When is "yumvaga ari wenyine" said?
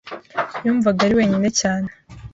0.65-1.49